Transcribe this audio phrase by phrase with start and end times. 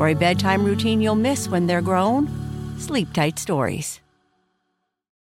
[0.00, 2.26] For a bedtime routine you'll miss when they're grown,
[2.78, 4.00] Sleep Tight Stories.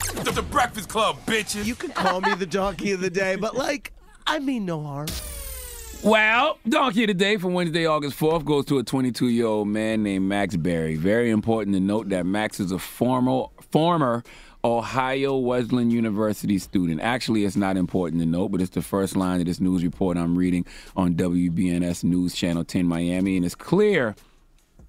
[0.00, 1.64] The, the Breakfast Club, bitches.
[1.64, 3.92] You can call me the donkey of the day, but like,
[4.26, 5.06] I mean no harm.
[6.02, 9.68] Well, Donkey of the Day for Wednesday, August 4th goes to a 22 year old
[9.68, 10.96] man named Max Berry.
[10.96, 14.24] Very important to note that Max is a formal, former
[14.64, 17.00] Ohio Wesleyan University student.
[17.00, 20.16] Actually, it's not important to note, but it's the first line of this news report
[20.16, 24.16] I'm reading on WBNS News Channel 10 Miami, and it's clear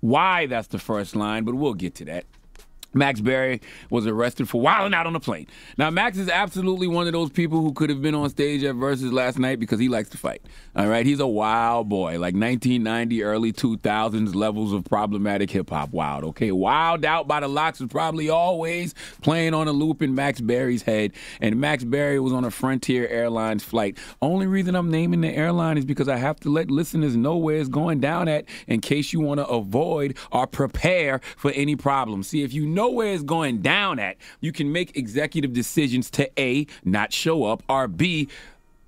[0.06, 2.26] why that's the first line, but we'll get to that.
[2.96, 5.48] Max Berry was arrested for wilding out on a plane.
[5.78, 8.76] Now, Max is absolutely one of those people who could have been on stage at
[8.76, 10.42] Verzuz last night because he likes to fight.
[10.76, 15.92] All right, he's a wild boy, like 1990, early 2000s levels of problematic hip hop.
[15.92, 20.16] Wild, okay, wild out by the LOX was probably always playing on a loop in
[20.16, 21.12] Max Berry's head,
[21.42, 23.98] and Max Berry was on a Frontier Airlines flight.
[24.22, 27.58] Only reason I'm naming the airline is because I have to let listeners know where
[27.58, 32.28] it's going down at in case you want to avoid or prepare for any problems.
[32.28, 36.30] See, if you know where it's going down at, you can make executive decisions to
[36.40, 38.28] A, not show up, or B,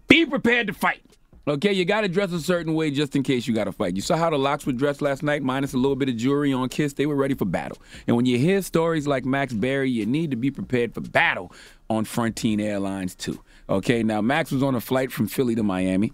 [0.07, 1.01] be prepared to fight.
[1.47, 3.95] Okay, you got to dress a certain way just in case you got to fight.
[3.95, 6.51] You saw how the LOX were dressed last night, minus a little bit of jewelry
[6.51, 6.91] on Kiss.
[6.91, 7.77] They were ready for battle.
[8.05, 11.53] And when you hear stories like Max Berry, you need to be prepared for battle
[11.89, 13.41] on Frontier Airlines too.
[13.69, 16.11] Okay, now Max was on a flight from Philly to Miami.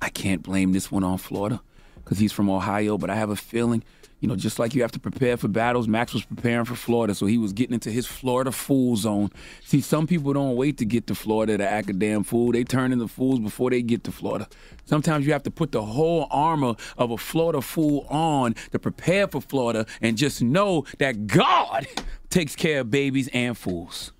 [0.00, 1.60] I can't blame this one on Florida
[1.96, 3.82] because he's from Ohio, but I have a feeling
[4.24, 7.14] you know, just like you have to prepare for battles, Max was preparing for Florida,
[7.14, 9.30] so he was getting into his Florida fool zone.
[9.66, 12.50] See, some people don't wait to get to Florida to act a damn fool.
[12.50, 14.48] They turn into fools before they get to Florida.
[14.86, 19.28] Sometimes you have to put the whole armor of a Florida fool on to prepare
[19.28, 21.86] for Florida and just know that God
[22.30, 24.12] takes care of babies and fools.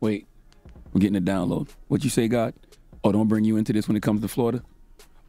[0.00, 0.26] Wait,
[0.92, 1.68] I'm getting a download.
[1.86, 2.54] What you say, God?
[3.04, 4.64] Oh, don't bring you into this when it comes to Florida?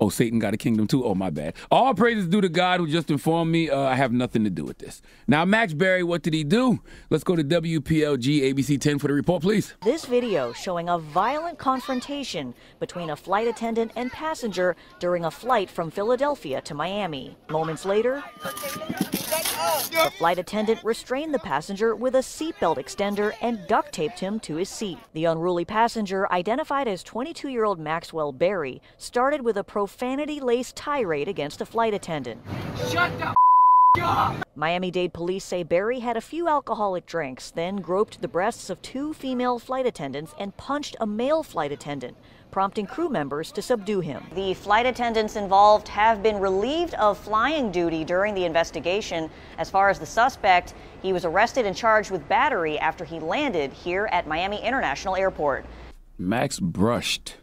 [0.04, 1.06] Oh, Satan got a kingdom too?
[1.06, 1.54] Oh, my bad.
[1.72, 4.66] All praises due to God who just informed me uh, I have nothing to do
[4.66, 5.02] with this.
[5.30, 6.82] Now, Max Berry, what did he do?
[7.10, 9.74] Let's go to WPLG ABC 10 for the report, please.
[9.82, 15.70] This video showing a violent confrontation between a flight attendant and passenger during a flight
[15.70, 17.38] from Philadelphia to Miami.
[17.50, 24.20] Moments later, the flight attendant restrained the passenger with a seatbelt extender and duct taped
[24.20, 24.98] him to his seat.
[25.14, 30.76] The unruly passenger, identified as 22 year old Maxwell Berry, started with a profanity laced
[30.76, 32.42] tirade against the flight attendant.
[32.90, 33.34] Shut the!
[34.56, 38.82] Miami Dade police say Berry had a few alcoholic drinks, then groped the breasts of
[38.82, 42.18] two female flight attendants and punched a male flight attendant
[42.54, 44.24] prompting crew members to subdue him.
[44.36, 49.30] The flight attendants involved have been relieved of flying duty during the investigation.
[49.58, 53.74] As far as the suspect, he was arrested and charged with battery after he landed
[53.74, 55.66] here at Miami International Airport.
[56.20, 57.38] Max brushed.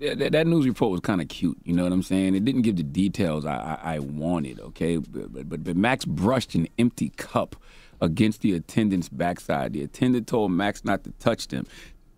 [0.00, 2.34] That, that news report was kind of cute, you know what I'm saying?
[2.34, 4.96] It didn't give the details I, I, I wanted, okay?
[4.96, 7.56] But, but, but Max brushed an empty cup
[8.00, 9.74] against the attendant's backside.
[9.74, 11.66] The attendant told Max not to touch them.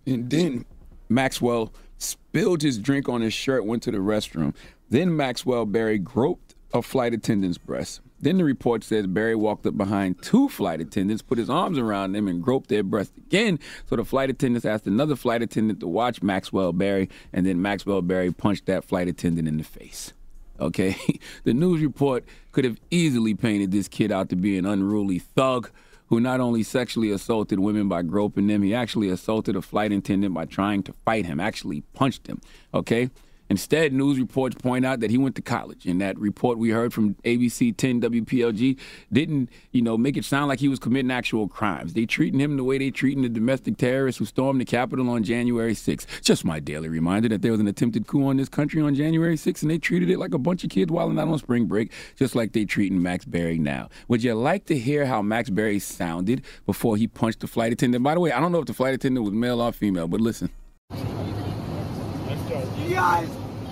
[0.06, 0.64] And then
[1.08, 4.54] Maxwell spilled his drink on his shirt, went to the restroom.
[4.90, 8.00] Then Maxwell Berry groped a flight attendant's breast.
[8.22, 12.12] Then the report says Berry walked up behind two flight attendants, put his arms around
[12.12, 13.58] them, and groped their breasts again.
[13.90, 18.00] So the flight attendants asked another flight attendant to watch Maxwell Berry, and then Maxwell
[18.00, 20.12] Berry punched that flight attendant in the face.
[20.60, 20.96] Okay,
[21.44, 25.70] the news report could have easily painted this kid out to be an unruly thug
[26.06, 30.34] who not only sexually assaulted women by groping them, he actually assaulted a flight attendant
[30.34, 32.40] by trying to fight him, actually punched him.
[32.74, 33.10] Okay,
[33.52, 36.90] Instead, news reports point out that he went to college, and that report we heard
[36.90, 38.78] from ABC 10 WPLG
[39.12, 41.92] didn't, you know, make it sound like he was committing actual crimes.
[41.92, 45.22] They treating him the way they treating the domestic terrorists who stormed the Capitol on
[45.22, 46.22] January 6th.
[46.22, 49.36] Just my daily reminder that there was an attempted coup on this country on January
[49.36, 51.92] 6th, and they treated it like a bunch of kids while out on spring break,
[52.16, 53.90] just like they treating Max Berry now.
[54.08, 58.02] Would you like to hear how Max Berry sounded before he punched the flight attendant?
[58.02, 60.22] By the way, I don't know if the flight attendant was male or female, but
[60.22, 60.48] listen.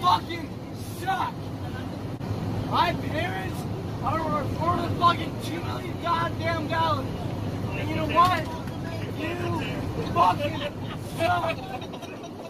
[0.00, 0.49] Fucking
[0.99, 1.35] suck.
[2.70, 3.61] My parents
[4.02, 7.06] are worth more than fucking two million goddamn dollars.
[7.73, 8.41] And you know what?
[9.19, 10.58] You fucking
[11.19, 11.58] suck.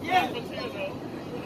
[0.01, 0.31] Yeah.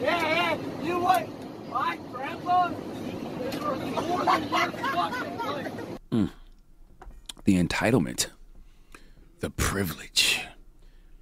[0.00, 0.58] yeah.
[0.82, 1.28] You know what?
[1.70, 5.72] My grandpa is worth more than your fucking life.
[6.12, 6.30] Mm.
[7.44, 8.28] The entitlement.
[9.40, 10.40] The privilege.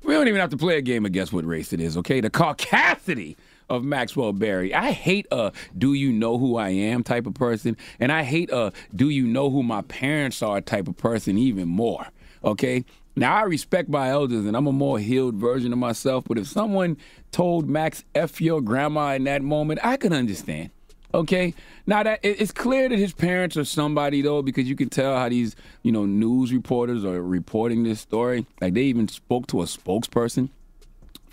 [0.02, 2.20] We don't even have to play a game of guess what race it is, okay?
[2.20, 3.36] The caucasity
[3.68, 4.74] of Maxwell Berry.
[4.74, 8.50] I hate a do you know who I am type of person, and I hate
[8.50, 12.06] a do you know who my parents are type of person even more.
[12.42, 12.84] Okay?
[13.16, 16.48] Now I respect my elders and I'm a more healed version of myself, but if
[16.48, 16.96] someone
[17.30, 20.70] told Max F your grandma in that moment, I could understand.
[21.12, 21.54] Okay.
[21.86, 25.28] Now that it's clear that his parents are somebody though, because you can tell how
[25.28, 28.46] these, you know, news reporters are reporting this story.
[28.60, 30.48] Like they even spoke to a spokesperson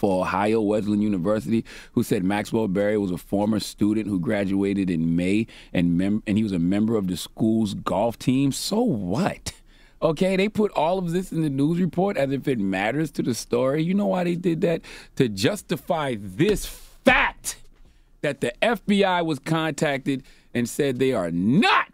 [0.02, 5.16] for Ohio Wesleyan University, who said Maxwell Berry was a former student who graduated in
[5.16, 8.52] May and mem- and he was a member of the school's golf team.
[8.52, 9.54] So what?
[10.02, 13.22] Okay, they put all of this in the news report as if it matters to
[13.22, 13.84] the story.
[13.84, 14.82] You know why they did that?
[15.18, 17.58] To justify this fact
[18.22, 20.24] that the FBI was contacted
[20.56, 21.91] and said they are not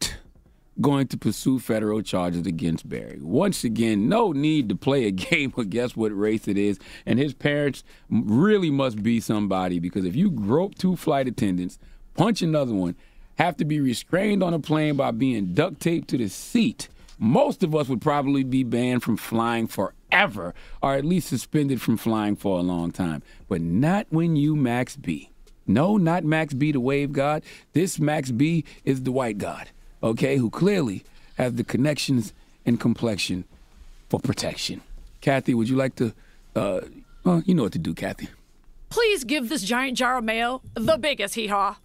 [0.79, 3.19] going to pursue federal charges against Berry.
[3.21, 6.79] Once again, no need to play a game of guess what race it is.
[7.05, 11.79] And his parents really must be somebody because if you grope two flight attendants,
[12.15, 12.95] punch another one,
[13.37, 16.89] have to be restrained on a plane by being duct taped to the seat,
[17.19, 21.97] most of us would probably be banned from flying forever or at least suspended from
[21.97, 23.23] flying for a long time.
[23.47, 25.31] But not when you Max B.
[25.65, 27.43] No, not Max B, the wave god.
[27.73, 29.69] This Max B is the white god
[30.01, 31.03] okay, who clearly
[31.37, 32.33] has the connections
[32.65, 33.45] and complexion
[34.09, 34.81] for protection.
[35.21, 36.13] Kathy, would you like to,
[36.55, 36.81] uh,
[37.23, 38.29] well, you know what to do, Kathy.
[38.89, 41.75] Please give this giant jar of mayo the biggest hee haw.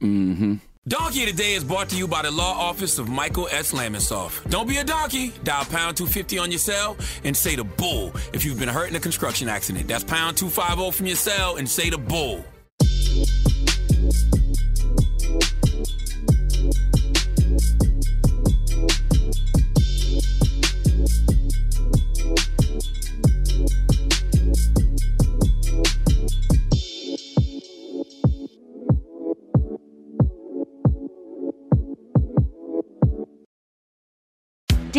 [0.00, 0.54] Mm-hmm.
[0.86, 3.72] Donkey Today is brought to you by the law office of Michael S.
[3.72, 4.48] Lamonsoff.
[4.48, 5.34] Don't be a donkey.
[5.44, 8.96] Dial pound 250 on your cell and say the bull if you've been hurt in
[8.96, 9.86] a construction accident.
[9.86, 12.42] That's pound 250 from your cell and say the bull.